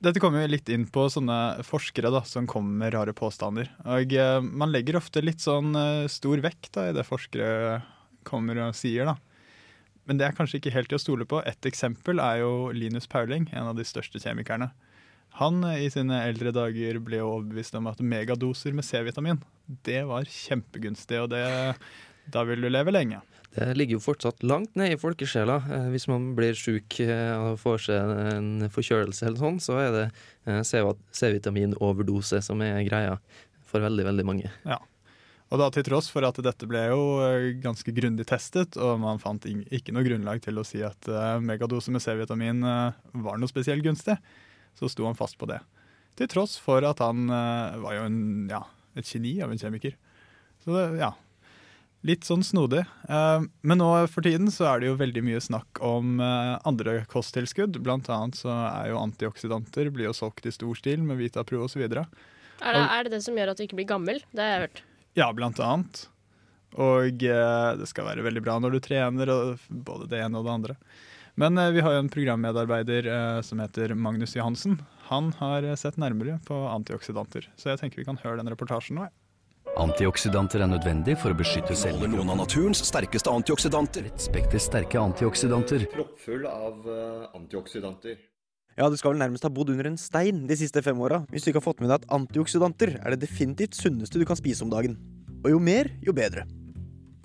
[0.05, 3.71] dette kommer jo litt inn på sånne forskere da, som kommer med rare påstander.
[3.85, 7.81] Og uh, man legger ofte litt sånn uh, stor vekt da, i det forskere
[8.27, 9.17] kommer og sier, da.
[10.07, 11.41] Men det er kanskje ikke helt til å stole på.
[11.49, 14.71] Et eksempel er jo Linus Pauling, en av de største kjemikerne.
[15.41, 19.41] Han eh, i sine eldre dager ble overbevist om at megadoser med C-vitamin,
[19.85, 21.43] det var kjempegunstig, og det,
[22.33, 23.21] da vil du leve lenge.
[23.57, 25.59] Det ligger jo fortsatt langt ned i folkesjela.
[25.73, 29.97] Eh, Hvis man blir sjuk eh, og får seg en forkjølelse eller sånn, så er
[29.97, 30.07] det
[30.69, 33.17] C-vitaminoverdose som er greia
[33.67, 34.53] for veldig, veldig mange.
[34.65, 34.81] Ja.
[35.53, 37.03] Og da til tross for at dette ble jo
[37.63, 41.07] ganske grundig testet, og man fant ikke noe grunnlag til å si at
[41.39, 44.17] megadose med C-vitamin var noe spesielt gunstig,
[44.79, 45.61] så sto han fast på det.
[46.17, 48.19] Til tross for at han uh, var jo en,
[48.51, 48.63] ja,
[48.97, 49.97] et geni av en kjemiker.
[50.65, 51.13] Så det, ja,
[52.09, 52.85] litt sånn snodig.
[53.11, 57.03] Uh, Men nå for tiden så er det jo veldig mye snakk om uh, andre
[57.13, 57.77] kosttilskudd.
[57.85, 61.85] Blant annet så er jo antioksidanter blir jo solgt i stor stil med Vitapro osv.
[61.85, 64.23] Er det, er det det som gjør at du ikke blir gammel?
[64.33, 64.85] Det har jeg hørt.
[65.17, 66.07] Ja, blant annet.
[66.77, 70.53] Og det skal være veldig bra når du trener, og både det ene og det
[70.53, 70.75] andre.
[71.37, 74.79] Men eh, vi har jo en programmedarbeider eh, som heter Magnus Johansen.
[75.11, 78.97] Han har eh, sett nærmere på antioksidanter, så jeg tenker vi kan høre den reportasjen
[78.97, 79.11] nå.
[79.77, 82.09] Antioksidanter er nødvendig for å beskytte celler.
[82.09, 84.09] Noen av naturens sterkeste antioksidanter.
[84.09, 85.85] Et spekter sterke antioksidanter.
[85.93, 86.89] Proppfull av
[87.37, 88.17] antioksidanter.
[88.79, 91.45] Ja, du skal vel nærmest ha bodd under en stein de siste fem åra hvis
[91.45, 94.65] du ikke har fått med deg at antioksidanter er det definitivt sunneste du kan spise
[94.65, 94.97] om dagen.
[95.43, 96.49] Og jo mer, jo bedre.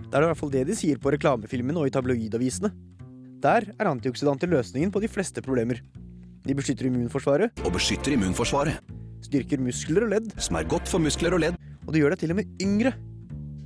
[0.04, 2.74] Det er i hvert fall det de sier på reklamefilmene og i tabloidavisene.
[3.41, 5.80] Der er antioksidanter løsningen på de fleste problemer.
[6.45, 7.56] De beskytter immunforsvaret.
[7.65, 8.77] Og beskytter immunforsvaret.
[9.25, 10.27] Styrker muskler og ledd.
[10.38, 11.58] Som er godt for muskler og ledd.
[11.88, 12.91] Og det gjør deg til og med yngre.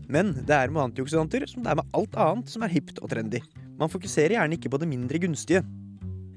[0.08, 3.12] Men det er med antioksidanter som det er med alt annet som er hipt og
[3.12, 3.42] trendy.
[3.76, 5.64] Man fokuserer gjerne ikke på det mindre gunstige.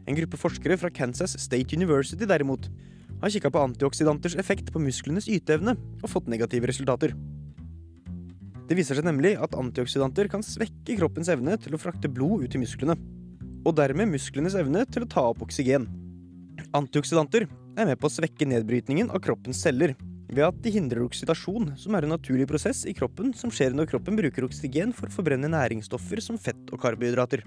[0.09, 2.67] En gruppe forskere fra Kansas State University derimot
[3.21, 7.15] har kikka på antioksidanters effekt på musklenes yteevne og fått negative resultater.
[8.69, 12.57] Det viser seg nemlig at antioksidanter kan svekke kroppens evne til å frakte blod ut
[12.57, 12.99] i musklene,
[13.69, 15.85] og dermed musklenes evne til å ta opp oksygen.
[16.77, 17.45] Antioksidanter
[17.79, 19.95] er med på å svekke nedbrytningen av kroppens celler
[20.29, 23.89] ved at de hindrer oksidasjon, som er en naturlig prosess i kroppen som skjer når
[23.93, 27.45] kroppen bruker oksygen for å forbrenne næringsstoffer som fett og karbohydrater.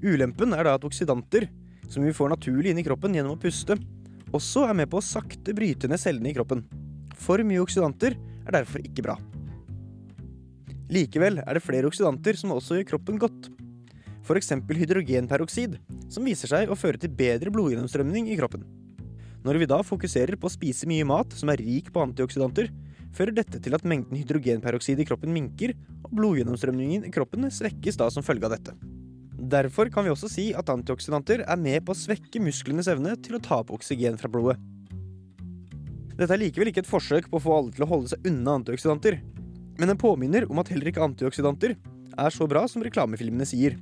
[0.00, 1.48] Ulempen er da at oksidanter,
[1.88, 3.76] som vi får naturlig inn i kroppen gjennom å puste,
[4.36, 6.62] også er med på å sakte bryte ned cellene i kroppen.
[7.20, 9.16] For mye oksidanter er derfor ikke bra.
[10.90, 13.50] Likevel er det flere oksidanter som også gjør kroppen godt.
[14.30, 14.52] F.eks.
[14.78, 15.74] hydrogenperoksid,
[16.12, 18.62] som viser seg å føre til bedre blodgjennomstrømning i kroppen.
[19.42, 22.68] Når vi da fokuserer på å spise mye mat som er rik på antioksidanter,
[23.16, 28.10] fører dette til at mengden hydrogenperoksid i kroppen minker, og blodgjennomstrømningen i kroppen svekkes da
[28.12, 28.76] som følge av dette.
[29.50, 33.38] Derfor kan vi også si at antioksidanter er med på å svekke musklenes evne til
[33.38, 34.58] å ta opp oksygen fra blodet.
[36.20, 38.58] Dette er likevel ikke et forsøk på å få alle til å holde seg unna
[38.60, 39.16] antioksidanter,
[39.80, 41.78] men en påminner om at heller ikke antioksidanter
[42.20, 43.78] er så bra som reklamefilmene sier.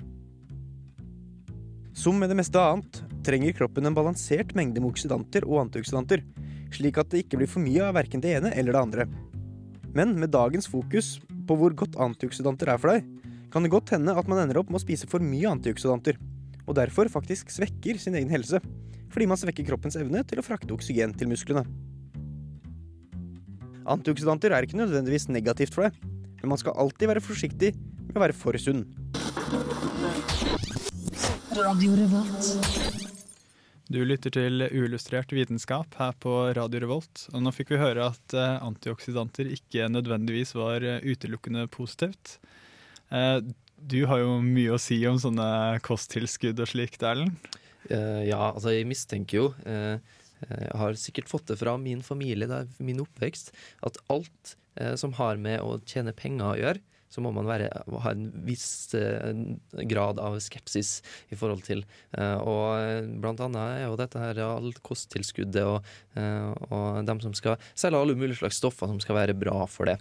[1.99, 6.21] Som med det meste annet trenger kroppen en balansert mengde med oksidanter og antioksidanter,
[6.71, 9.07] slik at det ikke blir for mye av verken det ene eller det andre.
[9.97, 11.17] Men med dagens fokus
[11.49, 13.09] på hvor godt antioksidanter er for deg,
[13.51, 16.21] kan det godt hende at man ender opp med å spise for mye antioksidanter,
[16.69, 18.63] og derfor faktisk svekker sin egen helse,
[19.11, 21.67] fordi man svekker kroppens evne til å frakte oksygen til musklene.
[23.91, 25.99] Antioksidanter er ikke nødvendigvis negativt for deg,
[26.45, 28.87] men man skal alltid være forsiktig med å være for sunn.
[33.89, 37.23] Du lytter til uillustrert vitenskap her på Radio Revolt.
[37.33, 42.37] Og nå fikk vi høre at eh, antioksidanter ikke nødvendigvis var eh, utelukkende positivt.
[43.09, 43.41] Eh,
[43.79, 47.39] du har jo mye å si om sånne kosttilskudd og slikt, Erlend.
[47.89, 49.97] Eh, ja, altså jeg mistenker jo eh,
[50.45, 53.55] Jeg har sikkert fått det fra min familie, det er min oppvekst,
[53.89, 54.57] at alt
[54.95, 57.69] som har med å tjene penger å gjøre, så må man være,
[58.05, 59.33] ha en viss eh,
[59.89, 60.99] grad av skepsis
[61.33, 61.85] i forhold til.
[62.17, 67.35] Eh, og eh, blant annet er jo dette her alt kosttilskuddet og, og dem som
[67.37, 69.97] skal selge alle mulige slags stoffer som skal være bra for det.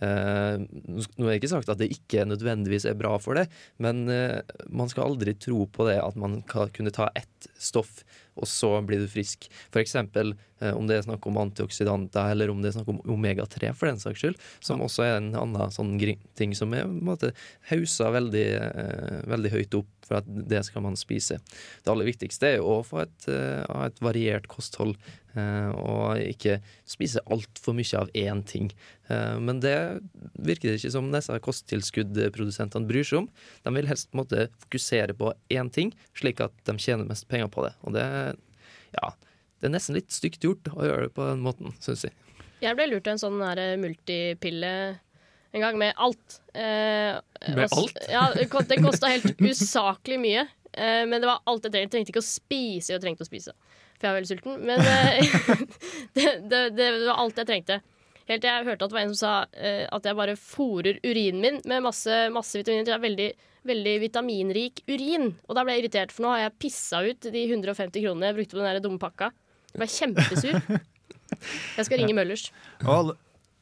[0.00, 3.46] Nå er det ikke sagt at det ikke nødvendigvis er bra for det,
[3.82, 8.00] men man skal aldri tro på det at man kan kunne ta ett stoff
[8.38, 9.48] og så blir du frisk.
[9.72, 10.34] For eksempel
[10.74, 14.00] om det er snakk om antioksidanter, eller om det er snakk om omega-3 for den
[14.02, 15.94] saks skyld, som også er en annen sånn
[16.38, 17.32] ting som er måte
[17.70, 21.38] hausa veldig, eh, veldig høyt opp for at det skal man spise.
[21.84, 24.96] Det aller viktigste er å få et, eh, et variert kosthold,
[25.36, 28.70] eh, og ikke spise altfor mye av én ting.
[29.10, 30.00] Eh, men det
[30.38, 33.30] virker det ikke som disse kosttilskuddprodusentene bryr seg om.
[33.64, 37.68] De vil helst måtte fokusere på én ting, slik at de tjener mest penger på
[37.68, 37.74] det.
[37.84, 38.36] Og det,
[38.96, 39.12] ja,
[39.60, 42.14] det er nesten litt stygt gjort å gjøre det på den måten, syns jeg.
[42.62, 43.38] Jeg ble lurt av en sånn
[43.82, 44.72] multipille
[45.56, 46.40] en gang med alt.
[46.54, 47.16] Eh,
[47.56, 47.98] Med alt?
[48.12, 50.46] Ja, det ko- kosta helt usaklig mye.
[50.72, 51.84] Eh, men det var alt jeg trengte.
[51.86, 52.92] Jeg trengte ikke å spise.
[52.92, 53.54] Jeg trengte å spise,
[53.96, 54.58] for jeg var veldig sulten.
[54.68, 55.62] Men eh,
[56.18, 57.80] det, det, det var alt jeg trengte.
[58.28, 60.98] Helt til jeg hørte at det var en som sa eh, at jeg bare fòrer
[61.06, 62.84] urinen min med masse, masse vitaminer.
[62.90, 63.28] Det er veldig,
[63.70, 65.30] veldig vitaminrik urin.
[65.48, 68.36] Og da ble jeg irritert, for nå har jeg pissa ut de 150 kronene jeg
[68.42, 69.30] brukte på den dumme pakka.
[69.78, 70.78] Jeg var kjempesur.
[71.78, 72.48] Jeg skal ringe Møllers.
[72.82, 73.14] Og alle,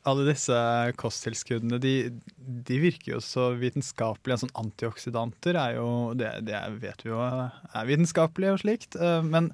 [0.06, 0.58] alle disse
[1.00, 1.92] kosttilskuddene de,
[2.38, 4.38] de virker jo så vitenskapelige.
[4.44, 8.96] Sånn antioksidanter er jo det, det vet vi jo er vitenskapelig og slikt.
[8.96, 9.50] eh, Men,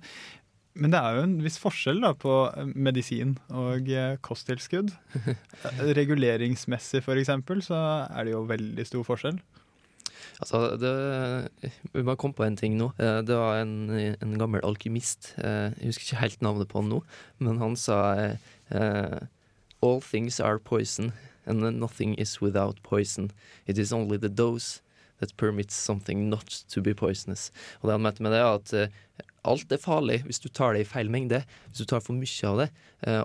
[0.79, 2.37] men det er jo en viss forskjell da på
[2.77, 4.95] medisin og eh, kosttilskudd.
[5.63, 7.77] Eh, Reguleringsmessig eksempel så
[8.11, 9.37] er det jo veldig stor forskjell.
[10.41, 10.93] Altså, det,
[12.05, 12.93] må komme på en ting nå.
[12.99, 15.35] Eh, Det var en, en gammel alkymist.
[15.39, 17.03] eh, Jeg husker ikke helt navnet på han nå,
[17.39, 19.19] men han sa eh,
[19.83, 21.13] All things are poison,
[21.47, 23.33] and nothing is without poison.
[23.67, 24.81] It is only the dose
[25.19, 27.51] that permits something not to be poisonous.
[27.81, 30.85] Og det han mente med det, er at alt er farlig hvis du tar det
[30.85, 31.43] i feil mengde.
[31.71, 32.69] Hvis du tar for mye av det.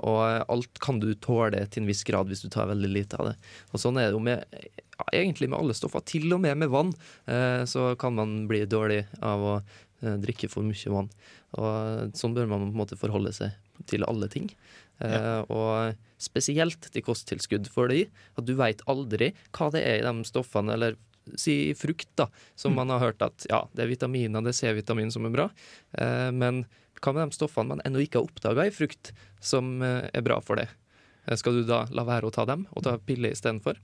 [0.02, 3.30] Og alt kan du tåle til en viss grad hvis du tar veldig lite av
[3.32, 3.36] det.
[3.70, 4.46] Og sånn er det jo med
[4.98, 6.94] ja, egentlig med alle stoffer, til og med med vann,
[7.30, 11.10] eh, så kan man bli dårlig av å eh, drikke for mye vann.
[11.58, 13.56] Og sånn bør man på en måte forholde seg
[13.88, 14.50] til alle ting.
[14.98, 15.44] Ja.
[15.54, 20.74] Og spesielt til kosttilskudd, fordi at du veit aldri hva det er i de stoffene,
[20.74, 20.98] eller
[21.36, 25.12] si frukt, da, som man har hørt at ja, det er vitaminer, det er C-vitamin
[25.14, 25.48] som er bra,
[26.00, 26.64] eh, men
[27.02, 29.12] hva med de stoffene man ennå ikke har oppdaga i frukt,
[29.44, 30.70] som eh, er bra for det?
[31.28, 33.80] Eh, Skal du da la være å ta dem, og ta piller istedenfor?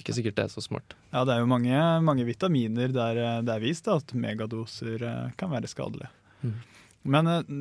[0.00, 0.96] Ikke sikkert det er så smart.
[1.12, 5.02] Ja, det er jo mange, mange vitaminer der eh, det er vist da, at megadoser
[5.06, 6.10] eh, kan være skadelige.
[6.42, 6.54] Mm.
[7.14, 7.54] Men eh,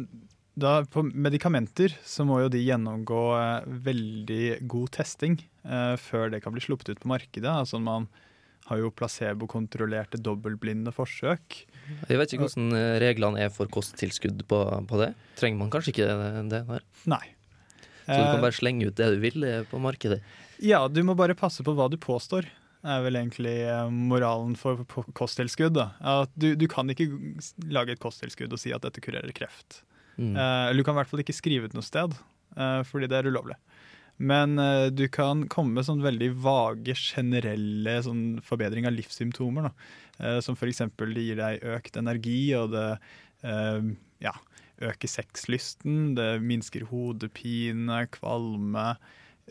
[0.61, 3.21] da, på medikamenter så må jo de gjennomgå
[3.87, 7.51] veldig god testing eh, før det kan bli sluppet ut på markedet.
[7.51, 8.07] Altså Man
[8.69, 11.63] har jo placebokontrollerte dobbeltblinde forsøk.
[12.07, 15.11] Jeg vet ikke hvordan reglene er for kosttilskudd på, på det.
[15.41, 16.85] Trenger man kanskje ikke det, det der?
[17.11, 17.25] Nei.
[18.05, 20.21] Så du kan Eh, bare slenge ut det du vil eh, på markedet?
[20.61, 22.47] Ja, du må bare passe på hva du påstår.
[22.83, 24.83] er vel egentlig eh, moralen for
[25.13, 25.77] kosttilskudd.
[26.35, 27.09] Du, du kan ikke
[27.69, 29.83] lage et kosttilskudd og si at dette kurerer kreft.
[30.17, 30.35] Mm.
[30.35, 32.13] Eller du kan i hvert fall ikke skrive ut noe sted,
[32.85, 33.55] fordi det er ulovlig.
[34.21, 34.59] Men
[34.93, 39.69] du kan komme med sånn veldig vage, generelle sånn forbedring av livssymptomer.
[39.71, 40.35] Da.
[40.45, 40.83] Som f.eks.
[40.99, 42.85] det gir deg økt energi, og det
[44.21, 44.35] ja,
[44.81, 46.13] øker sexlysten.
[46.17, 48.93] Det minsker hodepine, kvalme,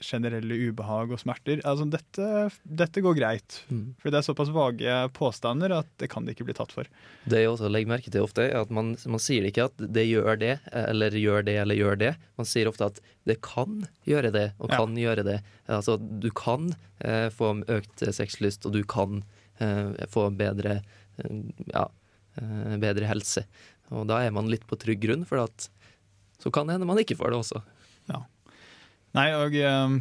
[0.01, 1.61] generelle ubehag og smerter.
[1.67, 2.27] Altså, dette,
[2.65, 3.59] dette går greit.
[3.71, 3.95] Mm.
[4.01, 6.89] For det er såpass vage påstander at det kan det ikke bli tatt for.
[7.31, 10.07] Det jeg også legger merke til ofte, er at man, man sier ikke at det
[10.09, 12.15] gjør det, eller gjør det, eller gjør det.
[12.41, 15.41] Man sier ofte at det kan gjøre det, og kan gjøre det.
[15.71, 16.73] Altså, du kan
[17.05, 19.23] eh, få økt sexlyst, og du kan
[19.61, 20.81] eh, få bedre,
[21.21, 21.43] eh,
[21.75, 21.89] ja,
[22.41, 23.45] eh, bedre helse.
[23.91, 25.43] Og da er man litt på trygg grunn, for
[26.41, 27.63] så kan det hende man ikke får det også.
[28.11, 28.23] Ja.
[29.19, 29.97] Nei, og eh,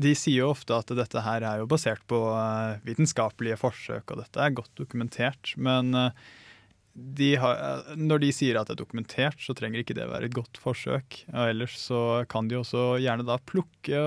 [0.00, 4.24] de sier jo ofte at dette her er jo basert på eh, vitenskapelige forsøk, og
[4.24, 5.52] dette er godt dokumentert.
[5.54, 6.24] Men eh,
[6.94, 10.30] de har, eh, når de sier at det er dokumentert, så trenger ikke det være
[10.30, 11.20] et godt forsøk.
[11.30, 14.02] Og ellers så kan de også gjerne da plukke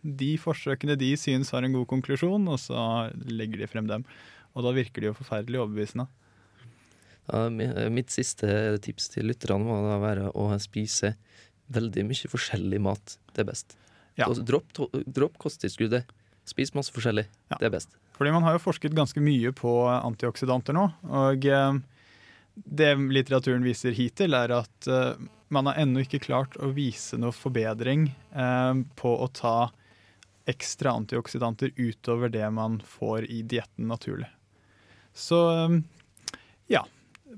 [0.00, 4.08] de forsøkene de syns har en god konklusjon, og så legger de frem dem.
[4.56, 6.08] Og da virker de jo forferdelig overbevisende.
[7.26, 7.46] Ja,
[7.90, 11.16] mitt siste tips til lytterne må da være å spise
[11.74, 13.16] veldig mye forskjellig mat.
[13.34, 13.76] Det er best.
[14.16, 14.28] Ja.
[14.32, 14.72] dropp,
[15.04, 16.08] dropp kosttilskuddet.
[16.46, 17.26] Spis masse forskjellig.
[17.50, 17.96] Det er best.
[18.16, 21.80] Fordi man har jo forsket ganske mye på antioksidanter nå, og eh,
[22.54, 25.18] det litteraturen viser hittil, er at eh,
[25.52, 29.58] man har ennå ikke klart å vise noe forbedring eh, på å ta
[30.48, 34.30] ekstra antioksidanter utover det man får i dietten naturlig.
[35.12, 35.40] Så
[36.70, 36.84] ja,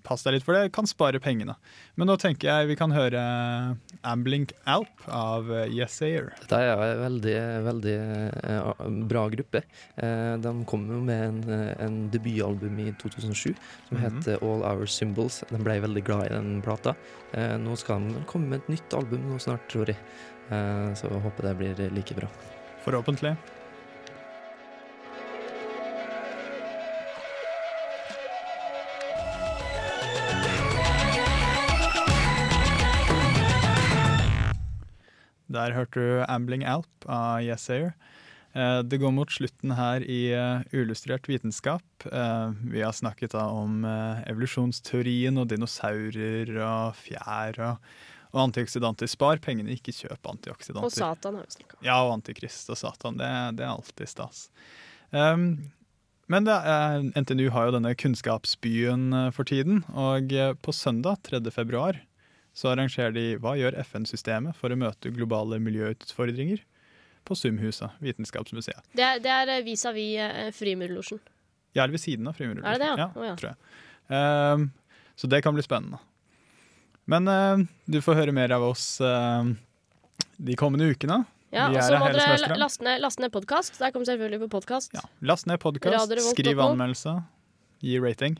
[0.04, 0.72] pass deg litt for det.
[0.72, 1.54] Kan spare pengene.
[1.96, 3.18] Men nå tenker jeg vi kan høre
[4.06, 6.30] Amblink Alp av Yes Yesayer.
[6.42, 7.36] Dette er en veldig,
[7.66, 7.96] veldig
[8.44, 9.62] eh, bra gruppe.
[9.96, 13.54] Eh, de kom jo med en, eh, en debutalbum i 2007
[13.88, 14.22] som Mhm.
[14.24, 15.42] het All Our Symbols.
[15.50, 16.94] De ble veldig glad i den plata.
[17.34, 19.96] Eh, nå skal de komme med et nytt album nå snart, tror jeg.
[20.50, 22.28] Eh, så jeg håper det blir like bra.
[22.84, 23.36] Forhåpentlig.
[35.58, 37.94] Der hørte du Ambling Alp av Yesayer.
[38.54, 41.82] Eh, Det går mot slutten her i eh, Uillustrert vitenskap.
[42.06, 47.88] Eh, Vi har snakket da om evolusjonsteorien og dinosaurer og fjær og,
[48.32, 49.10] og antioksidanter.
[49.10, 50.86] Spar pengene, ikke kjøp antioksidanter.
[50.86, 51.82] Og Satan har vi snakka om.
[51.88, 53.18] Ja, og Antikrist og Satan.
[53.18, 54.46] Det, det er alltid stas.
[55.10, 55.72] Um,
[56.28, 61.40] men det er, NTNU har jo denne kunnskapsbyen for tiden, og på søndag 3.
[61.50, 61.96] februar
[62.58, 66.64] så arrangerer de Hva gjør FN-systemet for å møte globale miljøutfordringer?
[67.28, 68.86] På Sumhuset, Vitenskapsmuseet.
[68.96, 71.20] Det det er vis-à-vis uh, Frimurlosjen.
[71.76, 72.68] Ja, er ved siden av Frimurlosjen.
[72.70, 73.04] Er det det, ja?
[73.04, 73.34] Ja, oh, ja.
[73.36, 73.58] tror jeg.
[74.08, 74.70] Um,
[75.18, 76.00] så det kan bli spennende.
[77.04, 79.44] Men uh, du får høre mer av oss uh,
[80.38, 81.22] de kommende ukene.
[81.52, 83.78] Ja, og så må dere laste ned, last ned podkast.
[83.80, 84.96] Der kommer selvfølgelig på podkast.
[85.24, 87.14] Last ned podkast, skriv anmeldelse,
[87.84, 88.36] gi rating.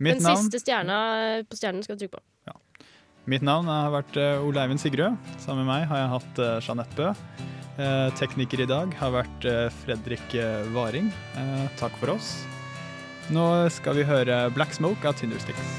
[0.00, 2.24] Mitt Den navn, siste stjerna eh, på stjernen skal du trykke på.
[3.30, 5.16] Mitt navn har vært uh, Ole Eivind Sigrød.
[5.38, 7.14] Sammen med meg har jeg hatt uh, Jeanette Bø.
[7.80, 11.06] Eh, tekniker i dag har vært eh, Fredrik eh, Varing.
[11.38, 12.42] Eh, takk for oss.
[13.32, 15.70] Nå skal vi høre Black Smoke av Tindersticks.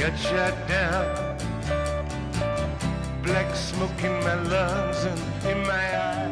[0.00, 1.06] Get shut down.
[3.22, 6.31] Black smoke in my lungs and in my eyes.